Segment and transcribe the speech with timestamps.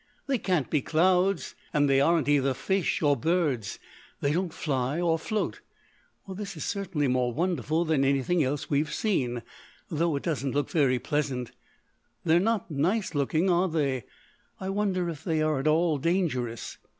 [0.25, 3.77] They can't be clouds, and they aren't either fish or birds.
[4.19, 5.61] They don't fly or float.
[6.25, 9.43] Well, this is certainly more wonderful than anything else we've seen,
[9.91, 11.51] though it doesn't look very pleasant.
[12.25, 14.05] They're not nice looking, are they?
[14.59, 16.79] I wonder if they are at all dangerous!"